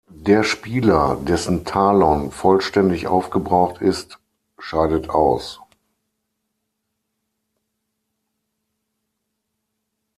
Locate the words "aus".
5.11-5.59